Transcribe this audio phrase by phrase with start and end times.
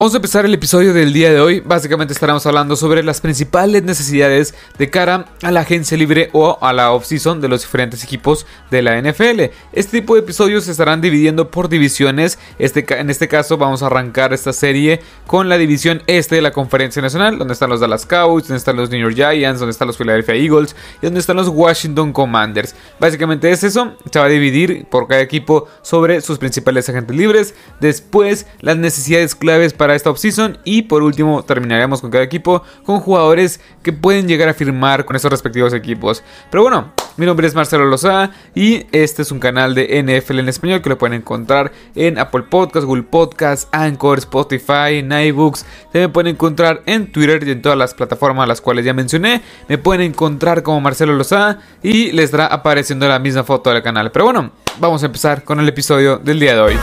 [0.00, 1.58] Vamos a empezar el episodio del día de hoy.
[1.58, 6.72] Básicamente estaremos hablando sobre las principales necesidades de cara a la agencia libre o a
[6.72, 9.50] la off-season de los diferentes equipos de la NFL.
[9.72, 12.38] Este tipo de episodios se estarán dividiendo por divisiones.
[12.60, 16.52] Este, en este caso vamos a arrancar esta serie con la división este de la
[16.52, 19.88] Conferencia Nacional, donde están los Dallas Cowboys, donde están los New York Giants, donde están
[19.88, 22.76] los Philadelphia Eagles y donde están los Washington Commanders.
[23.00, 23.96] Básicamente es eso.
[24.12, 27.54] Se va a dividir por cada equipo sobre sus principales agentes libres.
[27.80, 30.58] Después las necesidades claves para esta offseason.
[30.64, 35.16] Y por último, terminaremos con cada equipo con jugadores que pueden llegar a firmar con
[35.16, 36.22] esos respectivos equipos.
[36.50, 40.48] Pero bueno, mi nombre es Marcelo Lozada y este es un canal de NFL en
[40.48, 45.66] español que lo pueden encontrar en Apple Podcasts, Google Podcasts, Anchor, Spotify, Nightbooks.
[45.92, 49.42] También pueden encontrar en Twitter y en todas las plataformas las cuales ya mencioné.
[49.68, 54.12] Me pueden encontrar como Marcelo Lozada y les estará apareciendo la misma foto del canal.
[54.12, 56.78] Pero bueno, vamos a empezar con el episodio del día de hoy.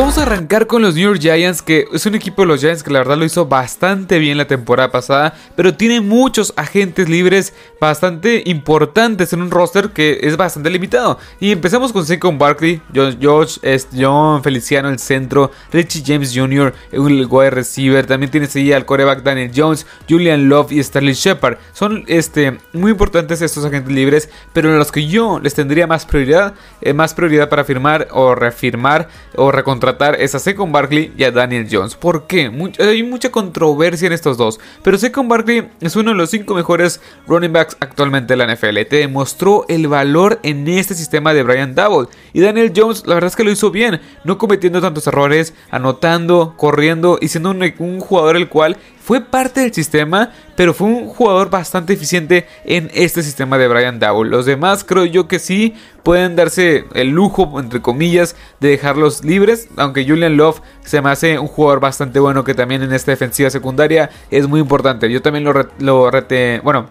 [0.00, 2.82] Vamos a arrancar con los New York Giants, que es un equipo de los Giants
[2.82, 7.52] que la verdad lo hizo bastante bien la temporada pasada, pero tiene muchos agentes libres
[7.78, 11.18] bastante importantes en un roster que es bastante limitado.
[11.38, 13.60] Y empezamos con Saquon Barkley, George,
[13.94, 19.22] John Feliciano, el centro, Richie James Jr., el wide receiver, también tienes ahí al coreback
[19.22, 21.58] Daniel Jones, Julian Love y Stanley Shepard.
[21.74, 26.06] Son este, muy importantes estos agentes libres, pero en los que yo les tendría más
[26.06, 29.06] prioridad, eh, más prioridad para firmar o reafirmar
[29.36, 31.94] o recontratar es a Secon Barkley y a Daniel Jones.
[31.94, 32.50] ¿Por qué?
[32.78, 34.60] hay mucha controversia en estos dos.
[34.82, 38.80] Pero Secon Barkley es uno de los cinco mejores running backs actualmente de la NFL.
[38.88, 42.08] Te demostró el valor en este sistema de Brian Double.
[42.32, 44.00] Y Daniel Jones, la verdad es que lo hizo bien.
[44.24, 48.76] No cometiendo tantos errores, anotando, corriendo y siendo un jugador el cual
[49.10, 53.98] fue parte del sistema, pero fue un jugador bastante eficiente en este sistema de Brian
[53.98, 54.30] Dowell.
[54.30, 59.66] Los demás creo yo que sí pueden darse el lujo, entre comillas, de dejarlos libres,
[59.76, 63.50] aunque Julian Love se me hace un jugador bastante bueno que también en esta defensiva
[63.50, 65.10] secundaria es muy importante.
[65.10, 66.86] Yo también lo, lo rete, bueno,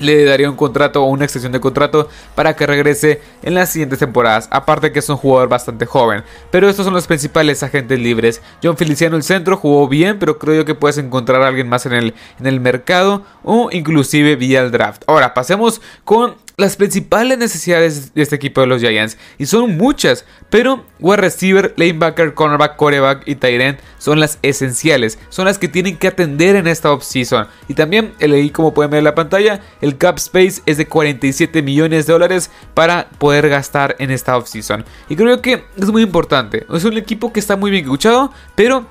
[0.00, 3.98] le daría un contrato o una extensión de contrato para que regrese en las siguientes
[3.98, 4.48] temporadas.
[4.50, 6.24] Aparte que es un jugador bastante joven.
[6.50, 8.42] Pero estos son los principales agentes libres.
[8.62, 11.92] John Feliciano el centro jugó bien, pero creo que puedes encontrar a alguien más en
[11.92, 15.02] el, en el mercado o inclusive vía el draft.
[15.06, 19.16] Ahora pasemos con las principales necesidades de este equipo de los Giants.
[19.38, 20.24] Y son muchas.
[20.50, 25.20] Pero wide receiver, lanebacker, cornerback, coreback y tight son las esenciales.
[25.28, 27.46] Son las que tienen que atender en esta offseason.
[27.68, 31.62] Y también, leí como pueden ver en la pantalla, el cap space es de 47
[31.62, 34.84] millones de dólares para poder gastar en esta offseason.
[35.08, 36.66] Y creo que es muy importante.
[36.74, 38.84] Es un equipo que está muy bien escuchado, pero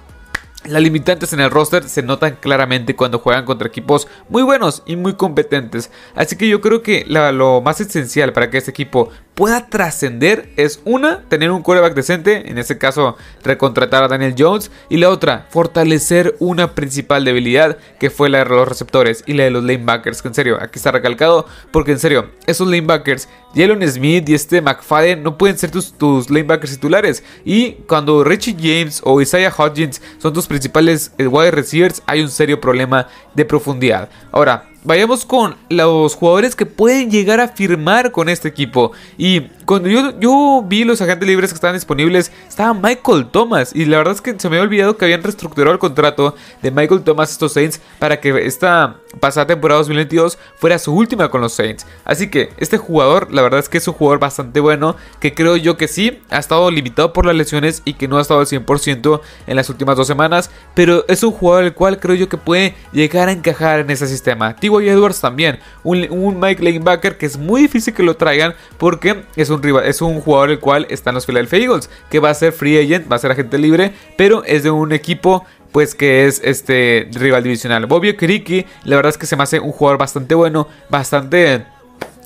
[0.68, 4.96] las limitantes en el roster se notan claramente cuando juegan contra equipos muy buenos y
[4.96, 5.92] muy competentes.
[6.16, 10.82] Así que yo creo que lo más esencial para que este equipo pueda trascender es
[10.84, 15.46] una, tener un quarterback decente, en este caso recontratar a Daniel Jones, y la otra,
[15.52, 20.24] fortalecer una principal debilidad que fue la de los receptores y la de los lanebackers,
[20.24, 24.60] que en serio, aquí está recalcado, porque en serio, esos lanebackers, Jalen Smith y este
[24.60, 30.02] McFadden no pueden ser tus, tus lanebackers titulares, y cuando Richie James o Isaiah Hodgins
[30.18, 34.10] son tus principales eh, wide receivers, hay un serio problema de profundidad.
[34.32, 38.94] Ahora, vayamos con los jugadores que pueden llegar a firmar con este equipo.
[39.18, 43.76] Y cuando yo, yo vi los agentes libres que estaban disponibles, estaba Michael Thomas.
[43.76, 46.72] Y la verdad es que se me había olvidado que habían reestructurado el contrato de
[46.72, 51.52] Michael Thomas estos Saints para que esta pasada temporada 2022 fuera su última con los
[51.52, 51.86] Saints.
[52.06, 55.58] Así que este jugador, la verdad es que es un jugador bastante bueno, que creo
[55.58, 58.46] yo que sí, ha estado limitado por las lesiones y que no ha estado al
[58.46, 60.50] 100% en las últimas dos semanas.
[60.76, 64.08] Pero es un jugador el cual creo yo que puede llegar a encajar en ese
[64.08, 64.56] sistema.
[64.62, 65.60] Y Edwards también.
[65.84, 70.02] Un, Mike Lanebacker que es muy difícil que lo traigan porque es un, rival, es
[70.02, 71.90] un jugador el cual está en los Philadelphia Eagles.
[72.10, 73.94] Que va a ser free agent, va a ser agente libre.
[74.16, 77.86] Pero es de un equipo pues que es este rival divisional.
[77.86, 81.66] Bobby Kiriki, la verdad es que se me hace un jugador bastante bueno, bastante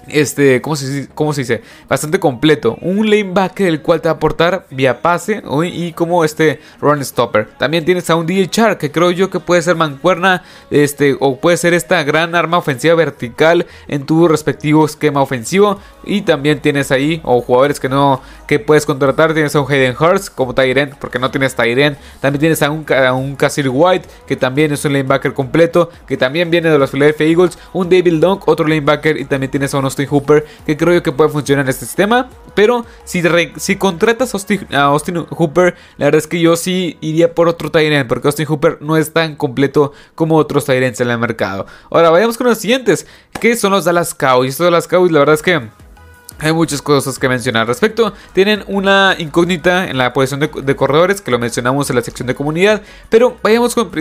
[0.07, 1.61] este, ¿cómo se, ¿cómo se, dice?
[1.87, 2.77] Bastante completo.
[2.81, 7.49] Un lanebacker el cual te va a aportar vía pase y como este run stopper.
[7.57, 11.39] También tienes a un DJ Char que creo yo que puede ser mancuerna este, o
[11.39, 15.79] puede ser esta gran arma ofensiva vertical en tu respectivo esquema ofensivo.
[16.03, 19.33] Y también tienes ahí, o jugadores que no que puedes contratar.
[19.33, 21.97] Tienes a un Hayden Hurst como Tyrant, porque no tienes Tyrant.
[22.19, 26.49] También tienes a un, a un White, que también es un lanebacker completo, que también
[26.49, 27.57] viene de los Philadelphia Eagles.
[27.73, 29.17] Un David Long, otro lanebacker.
[29.17, 32.29] Y también tienes a un Hooper, que creo yo que puede funcionar en este sistema.
[32.55, 33.21] Pero si,
[33.57, 38.07] si contratas a Austin, Hooper, la verdad es que yo sí iría por otro Tyrant,
[38.07, 41.65] porque Austin Hooper no es tan completo como otros Tyrants en el mercado.
[41.89, 43.07] Ahora vayamos con los siguientes,
[43.39, 44.51] que son los Dallas Cowboys.
[44.51, 45.61] Estos Dallas Cowboys, la verdad es que
[46.41, 48.13] hay muchas cosas que mencionar al respecto.
[48.33, 52.35] Tienen una incógnita en la posición de, corredores, que lo mencionamos en la sección de
[52.35, 52.81] comunidad.
[53.09, 53.91] Pero vayamos con,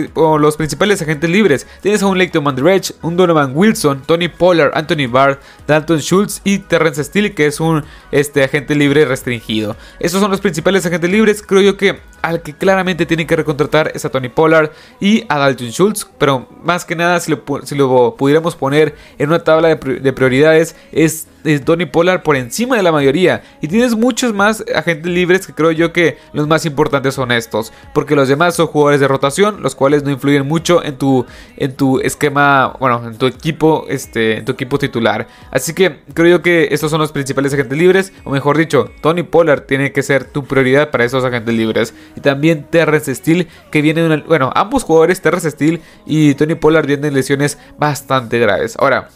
[0.41, 1.67] los principales agentes libres.
[1.81, 6.59] Tienes a un Leighton Manderech, un Donovan Wilson, Tony Pollard, Anthony Barr, Dalton Schultz y
[6.59, 9.75] Terrence Steele, que es un este, agente libre restringido.
[9.99, 11.43] Esos son los principales agentes libres.
[11.43, 15.37] Creo yo que al que claramente tienen que recontratar es a Tony Pollard y a
[15.37, 16.09] Dalton Schultz.
[16.17, 20.75] Pero más que nada, si lo, si lo pudiéramos poner en una tabla de, prioridades,
[20.91, 21.27] es,
[21.65, 23.41] Tony Pollard por encima de la mayoría.
[23.61, 27.73] Y tienes muchos más agentes libres que creo yo que los más importantes son estos.
[27.93, 31.25] Porque los demás son jugadores de rotación, los cuales no influyen mucho en tu,
[31.57, 35.27] en tu esquema, bueno, en tu equipo, este, en tu equipo titular.
[35.49, 38.13] Así que creo yo que estos son los principales agentes libres.
[38.23, 42.21] O mejor dicho, Tony Pollard tiene que ser tu prioridad para esos agentes libres y
[42.21, 46.85] también Terrence Steele que viene de una, bueno, ambos jugadores, Terrence Steele y Tony Pollard
[46.87, 48.75] vienen lesiones bastante graves.
[48.79, 49.09] Ahora,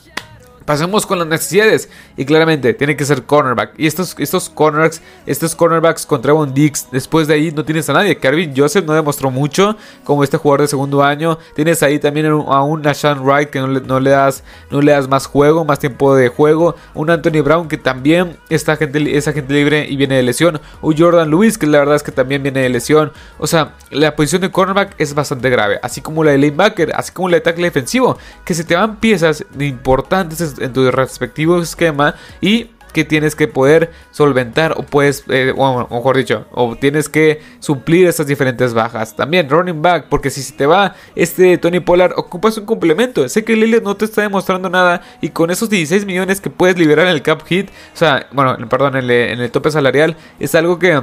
[0.65, 1.89] Pasemos con las necesidades.
[2.17, 3.73] Y claramente tiene que ser cornerback.
[3.77, 7.93] Y estos, estos cornerbacks, estos cornerbacks contra Trevon Dix, después de ahí no tienes a
[7.93, 8.17] nadie.
[8.17, 11.37] Carvin Joseph no demostró mucho como este jugador de segundo año.
[11.55, 15.27] Tienes ahí también a un Nashan Wright que no le, das, no le das más
[15.27, 16.75] juego, más tiempo de juego.
[16.95, 20.59] Un Anthony Brown que también está gente, es agente libre y viene de lesión.
[20.81, 23.11] Un Jordan Lewis que la verdad es que también viene de lesión.
[23.37, 25.79] O sea, la posición de cornerback es bastante grave.
[25.83, 28.17] Así como la de linebacker, así como la de tackle defensivo.
[28.43, 33.91] Que se te van piezas importantes en tu respectivo esquema y que tienes que poder
[34.11, 39.17] solventar o puedes, eh, o mejor dicho, o tienes que suplir esas diferentes bajas.
[39.17, 43.27] También running back, porque si se te va este Tony Pollard, ocupas un complemento.
[43.27, 46.79] Sé que Lilith no te está demostrando nada y con esos 16 millones que puedes
[46.79, 50.79] liberar en el cap hit, o sea, bueno, perdón, en el tope salarial, es algo
[50.79, 51.01] que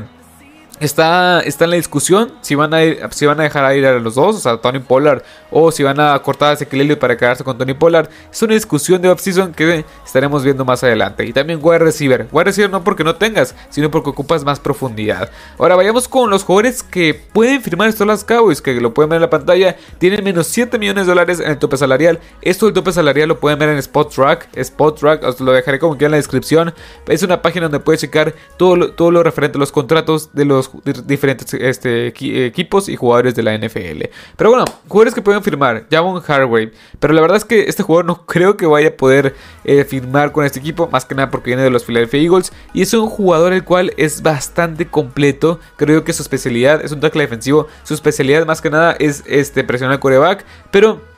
[0.83, 2.81] Está, está en la discusión si van, a
[3.13, 6.01] si van a dejar ir a los dos, o sea, Tony Pollard, o si van
[6.01, 8.09] a cortar a Ezequiel para quedarse con Tony Pollard.
[8.33, 11.25] Es una discusión de offseason que estaremos viendo más adelante.
[11.25, 12.27] Y también wide receiver.
[12.33, 15.31] Wide receiver no porque no tengas, sino porque ocupas más profundidad.
[15.57, 19.19] Ahora vayamos con los jugadores que pueden firmar estos las Cowboys, que lo pueden ver
[19.19, 19.77] en la pantalla.
[19.99, 22.19] Tienen menos 7 millones de dólares en el tope salarial.
[22.41, 24.49] Esto del tope salarial lo pueden ver en Spot Track.
[24.57, 26.75] Spot Track, os lo dejaré como que en la descripción.
[27.07, 30.72] Es una página donde puedes checar todo todo lo referente a los contratos de los
[31.05, 32.07] diferentes este,
[32.47, 34.05] equipos y jugadores de la NFL.
[34.37, 36.73] Pero bueno, jugadores que pueden firmar, Javon Hargrave.
[36.99, 39.35] Pero la verdad es que este jugador no creo que vaya a poder
[39.65, 42.53] eh, firmar con este equipo, más que nada porque viene de los Philadelphia Eagles.
[42.73, 45.61] Y es un jugador el cual es bastante completo.
[45.77, 47.67] Creo que su especialidad es un tackle defensivo.
[47.83, 50.45] Su especialidad más que nada es este, presionar al coreback.
[50.71, 51.12] Pero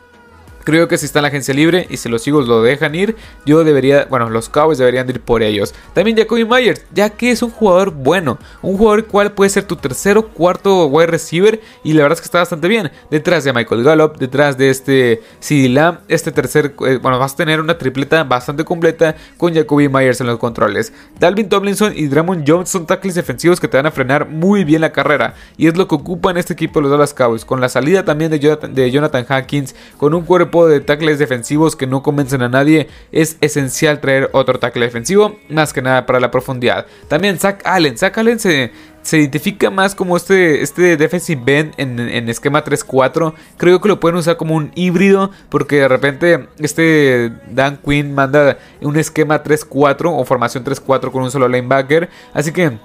[0.65, 3.17] Creo que si está en la agencia libre y si los Eagles lo dejan ir,
[3.45, 5.75] yo debería, bueno, los Cowboys deberían ir por ellos.
[5.93, 9.77] También Jacoby Myers, ya que es un jugador bueno, un jugador cual puede ser tu
[9.77, 12.91] tercero, cuarto wide receiver y la verdad es que está bastante bien.
[13.11, 17.37] Detrás de Michael Gallup, detrás de este CD Lamb, este tercer, eh, bueno, vas a
[17.37, 20.93] tener una tripleta bastante completa con Jacoby Myers en los controles.
[21.19, 24.81] Dalvin Tomlinson y Dramon Jones son tackles defensivos que te van a frenar muy bien
[24.81, 28.05] la carrera y es lo que ocupan este equipo los Dallas Cowboys, con la salida
[28.05, 32.43] también de Jonathan, de Jonathan Hankins, con un cuerpo de tackles defensivos que no convencen
[32.43, 36.87] a nadie, es esencial traer otro tackle defensivo, más que nada para la profundidad.
[37.09, 38.71] También Zach Allen, Zach Allen se,
[39.03, 43.35] se identifica más como este, este defensive bend en, en esquema 3-4.
[43.57, 48.59] Creo que lo pueden usar como un híbrido porque de repente este Dan Quinn manda
[48.81, 52.09] un esquema 3-4 o formación 3-4 con un solo linebacker.
[52.33, 52.79] Así que...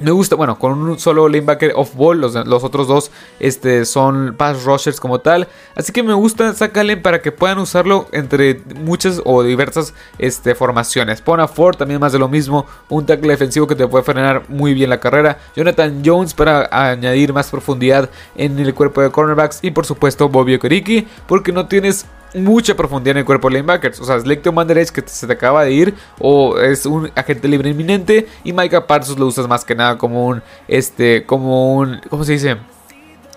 [0.00, 4.64] Me gusta, bueno, con un solo linebacker off ball, los, otros dos este, son pass
[4.64, 5.46] rushers como tal.
[5.74, 11.20] Así que me gusta sacarle para que puedan usarlo entre muchas o diversas este, formaciones.
[11.20, 14.44] Pon a Ford también más de lo mismo, un tackle defensivo que te puede frenar
[14.48, 15.38] muy bien la carrera.
[15.54, 19.58] Jonathan Jones para añadir más profundidad en el cuerpo de cornerbacks.
[19.60, 24.00] Y por supuesto Bobby Okereke, porque no tienes mucha profundidad en el cuerpo de linebackers.
[24.00, 27.70] O sea, Slecton Manderech que se te acaba de ir o es un agente libre
[27.70, 32.24] inminente y Micah Parsons lo usas más que nada como un, este, como un, ¿cómo
[32.24, 32.56] se dice?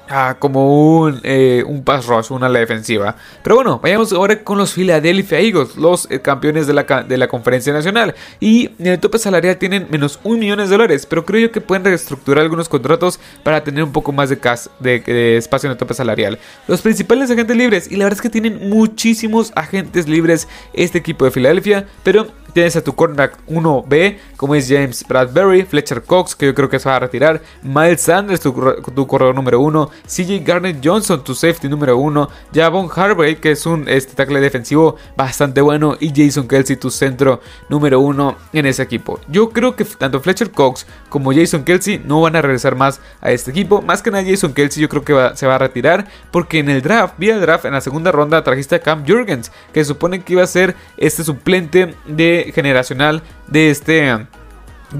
[0.10, 3.16] Ah, como un, eh, un pass rush, una ala defensiva.
[3.42, 7.30] Pero bueno, vayamos ahora con los Philadelphia Eagles, los eh, campeones de la, de la
[7.30, 8.14] conferencia nacional.
[8.42, 11.62] Y en el tope salarial tienen menos un millón de dólares, pero creo yo que
[11.62, 14.38] pueden reestructurar algunos contratos para tener un poco más de,
[14.80, 16.38] de, espacio en el tope salarial.
[16.68, 21.24] Los principales agentes libres, y la verdad es que tienen muchísimos agentes libres este equipo
[21.24, 26.46] de Filadelfia, pero Tienes a tu cornerback 1B, como es James Bradbury, Fletcher Cox, que
[26.46, 28.54] yo creo que se va a retirar, Miles Sanders, tu,
[29.08, 33.88] corredor número 1, CJ Garnett Johnson, tu safety número uno, Javon Harvey, que es un
[33.88, 39.20] este, tackle defensivo bastante bueno, y Jason Kelsey, tu centro número uno en ese equipo.
[39.28, 43.32] Yo creo que tanto Fletcher Cox como Jason Kelsey no van a regresar más a
[43.32, 43.82] este equipo.
[43.82, 46.82] Más que nada Jason Kelsey yo creo que se va a retirar porque en el
[46.82, 50.44] draft, vía draft, en la segunda ronda trajiste a Cam Jurgens, que supone que iba
[50.44, 54.28] a ser este suplente de generacional de este...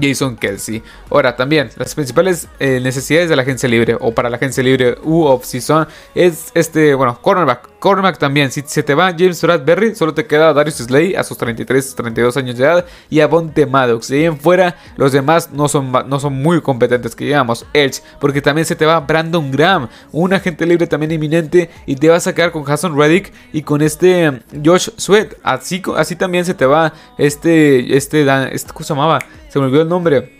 [0.00, 0.82] Jason Kelsey.
[1.10, 4.96] Ahora, también, las principales eh, necesidades de la agencia libre o para la agencia libre
[5.02, 7.73] u off-season es este, bueno, cornerback.
[7.84, 8.50] Cornerback también.
[8.50, 12.34] Si se te va James Bradbury, solo te queda Darius Slay a sus 33, 32
[12.38, 14.08] años de edad y a Bonte Maddox.
[14.08, 17.66] De ahí en fuera, los demás no son, no son muy competentes, que digamos.
[17.74, 22.08] Edge, porque también se te va Brandon Graham, un agente libre también inminente, y te
[22.08, 25.34] vas a quedar con Hassan Reddick y con este um, Josh Sweat.
[25.42, 29.18] Así, así también se te va este, este, este, ¿cómo se llamaba?
[29.50, 30.32] Se me olvidó el nombre.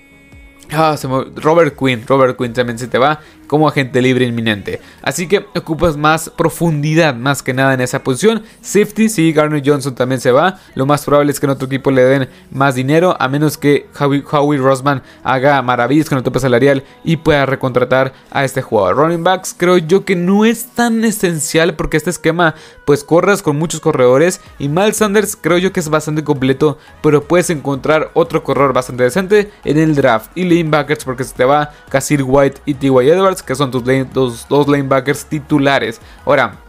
[0.72, 1.24] Ah, se me...
[1.36, 2.06] Robert Quinn.
[2.06, 4.80] Robert Quinn también se te va como agente libre inminente.
[5.02, 8.42] Así que ocupas más profundidad, más que nada en esa posición.
[8.60, 10.58] Safety, si Garner Johnson también se va.
[10.74, 13.86] Lo más probable es que en otro equipo le den más dinero, a menos que
[13.98, 18.96] Howie, Howie Rosman haga maravillas con el tope salarial y pueda recontratar a este jugador.
[18.96, 23.56] Running backs, creo yo que no es tan esencial porque este esquema, pues corras con
[23.56, 24.40] muchos corredores.
[24.58, 29.04] Y Miles Sanders, creo yo que es bastante completo, pero puedes encontrar otro corredor bastante
[29.04, 30.30] decente en el draft.
[30.34, 33.08] Y lanebackers, porque se te va Casir White y T.Y.
[33.08, 36.00] Edwards que son tus, dos, dos lanebackers titulares.
[36.24, 36.63] Ahora,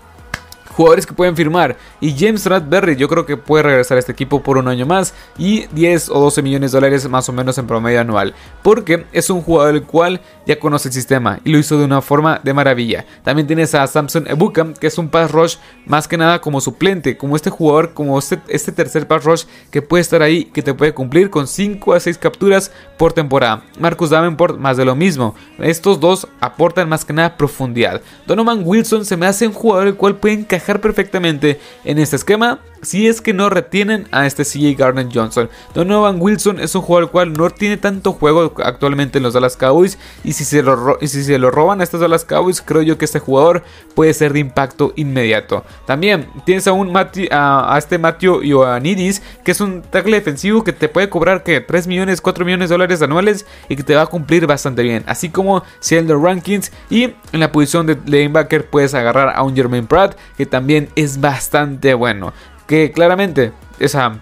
[0.76, 1.78] jugadores que pueden firmar.
[2.02, 5.14] Y James Bradbury yo creo que puede regresar a este equipo por un año más
[5.38, 8.36] y 10 o 12 millones de dólares más o menos en promedio anual.
[8.62, 12.02] Porque es un jugador el cual ya conoce el sistema y lo hizo de una
[12.02, 13.06] forma de maravilla.
[13.24, 15.56] También tienes a Samson Ebuka que es un pass rush
[15.86, 19.82] más que nada como suplente, como este jugador, como este, este tercer pass rush que
[19.82, 23.64] puede estar ahí, que te puede cumplir con 5 a 6 capturas por temporada.
[23.80, 25.36] Marcus Davenport más de lo mismo.
[25.60, 28.02] Estos dos aportan más que nada profundidad.
[28.28, 32.60] Donovan Wilson se me hace un jugador el cual puede encajar perfectamente en este esquema
[32.86, 35.50] si es que no retienen a este CJ Garner Johnson.
[35.74, 39.98] Donovan Wilson es un jugador cual no tiene tanto juego actualmente en los Dallas Cowboys
[40.24, 43.06] y si se lo, si se lo roban a estos Dallas Cowboys creo yo que
[43.06, 43.64] este jugador
[43.96, 45.64] puede ser de impacto inmediato.
[45.86, 50.90] También tienes a, un a, este Matthew Ioannidis que es un tackle defensivo que te
[50.90, 54.08] puede cobrar que 3 millones, 4 millones de dólares anuales y que te va a
[54.08, 55.04] cumplir bastante bien.
[55.08, 59.88] Así como Sheldon Rankins y en la posición de lanebacker puedes agarrar a un Jermaine
[59.88, 62.34] Pratt que también es bastante bueno.
[62.68, 64.20] Que claramente esa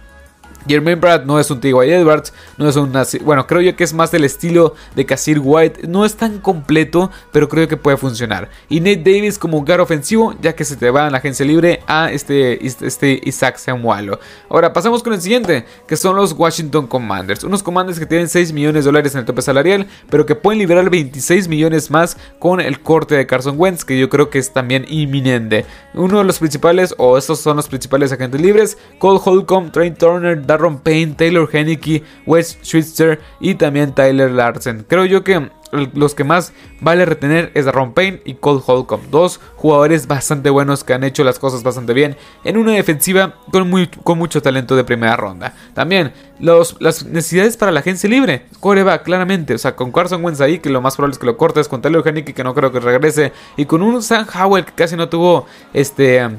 [0.67, 1.91] Jermaine Brad no es un T.Y.
[1.91, 2.93] Edwards, no es un
[3.23, 7.11] bueno, creo yo que es más del estilo de Casir White, no es tan completo,
[7.31, 8.49] pero creo que puede funcionar.
[8.69, 11.81] Y Nate Davis como un ofensivo, ya que se te va en la agencia libre
[11.87, 14.19] a este, este Isaac Samualo.
[14.49, 18.53] Ahora pasamos con el siguiente, que son los Washington Commanders, unos Commanders que tienen 6
[18.53, 22.61] millones de dólares en el tope salarial, pero que pueden liberar 26 millones más con
[22.61, 25.65] el corte de Carson Wentz, que yo creo que es también inminente.
[25.93, 30.45] Uno de los principales, o estos son los principales agentes libres, Cole Holcomb, Trey Turner,
[30.53, 34.85] Darren Payne, Taylor Henneke, Wes Schweitzer y también Tyler Larsen.
[34.87, 35.49] Creo yo que
[35.93, 39.09] los que más vale retener es Darren Payne y Cole Holcomb.
[39.09, 43.69] Dos jugadores bastante buenos que han hecho las cosas bastante bien en una defensiva con,
[43.69, 45.55] muy, con mucho talento de primera ronda.
[45.73, 48.45] También los, las necesidades para la agencia libre.
[48.59, 49.55] Coreback, claramente.
[49.55, 51.67] O sea, con Carson Wentz ahí, que lo más probable es que lo cortes.
[51.67, 53.33] Con Taylor Henneke, que no creo que regrese.
[53.57, 56.29] Y con un Sam Howell que casi no tuvo este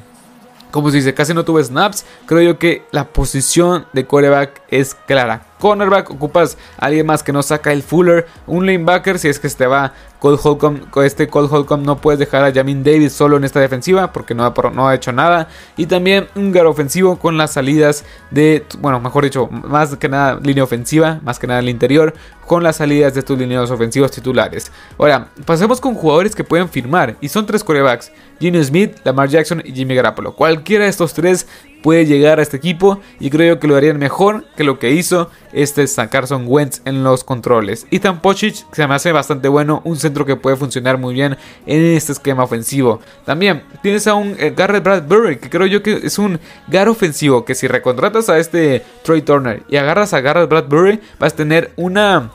[0.75, 2.05] como se dice, casi no tuve snaps.
[2.27, 7.33] Creo yo que la posición de coreback es clara cornerback, ocupas a alguien más que
[7.33, 11.27] no saca el Fuller, un linebacker, si es que se te va Cole Holcomb, este
[11.27, 14.95] Cole Holcomb no puedes dejar a Jamin Davis solo en esta defensiva porque no ha,
[14.95, 15.49] hecho nada.
[15.79, 20.39] Y también un gar ofensivo con las salidas de, bueno, mejor dicho, más que nada
[20.43, 22.13] línea ofensiva, más que nada el interior,
[22.47, 24.71] con las salidas de tus lineos ofensivos titulares.
[24.99, 28.13] Ahora, pasemos con jugadores que pueden firmar y son tres corebacks.
[28.39, 30.35] Gino Smith, Lamar Jackson y Jimmy Garoppolo.
[30.35, 31.47] Cualquiera de estos tres
[31.85, 35.31] puede llegar a este equipo y creo que lo harían mejor que lo que hizo
[35.53, 37.87] este Carson Wentz en los controles.
[37.91, 41.37] Ethan Pochich se me hace bastante bueno, un centro que puede funcionar muy bien
[41.67, 43.01] en este esquema ofensivo.
[43.27, 47.45] También tienes a un eh, Garrett Bradbury que creo yo que es un gar ofensivo
[47.45, 51.73] que si recontratas a este Troy Turner y agarras a Garrett Bradbury vas a tener
[51.77, 52.31] una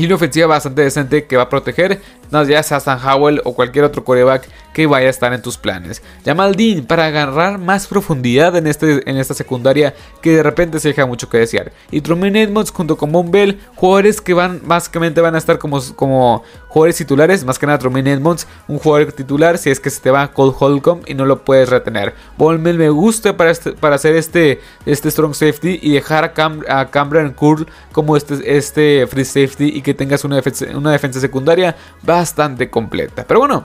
[0.00, 2.00] una ofensiva bastante decente que va a proteger
[2.48, 6.02] ya sea Stan Howell o cualquier otro coreback que vaya a estar en tus planes.
[6.24, 10.88] Jamal Dean para agarrar más profundidad en, este, en esta secundaria que de repente se
[10.88, 11.72] deja mucho que desear.
[11.90, 15.80] Y Truman Edmonds junto con Von Bell, jugadores que van básicamente van a estar como,
[15.94, 20.00] como jugadores titulares, más que nada Truman Edmonds, un jugador titular si es que se
[20.00, 22.14] te va Cole Holcomb y no lo puedes retener.
[22.38, 26.32] Von Bell me gusta para, este, para hacer este, este strong safety y dejar a,
[26.32, 30.92] Cam, a Cameron Curl como este, este free safety y que tengas una defensa, una
[30.92, 31.76] defensa secundaria
[32.22, 33.24] bastante completa.
[33.26, 33.64] Pero bueno,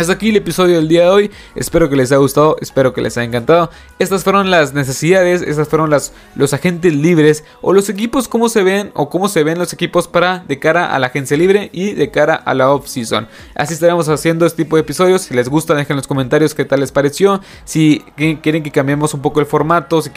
[0.00, 1.30] Hasta aquí el episodio del día de hoy.
[1.54, 3.70] Espero que les haya gustado, espero que les haya encantado.
[3.98, 8.62] Estas fueron las necesidades, estas fueron las, los agentes libres o los equipos, cómo se
[8.62, 11.92] ven o cómo se ven los equipos para de cara a la agencia libre y
[11.92, 13.28] de cara a la off-season.
[13.54, 15.20] Así estaremos haciendo este tipo de episodios.
[15.20, 17.42] Si les gusta, dejen en los comentarios qué tal les pareció.
[17.66, 20.10] Si quieren que cambiemos un poco el formato, si,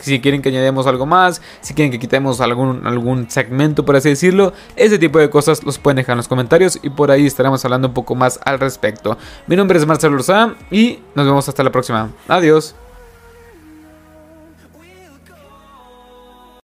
[0.00, 4.08] si quieren que añadamos algo más, si quieren que quitemos algún, algún segmento, por así
[4.08, 4.54] decirlo.
[4.74, 7.88] Ese tipo de cosas los pueden dejar en los comentarios y por ahí estaremos hablando
[7.88, 9.17] un poco más al respecto.
[9.46, 12.10] Mi nombre es Marcelo Lozada y nos vemos hasta la próxima.
[12.28, 12.74] Adiós.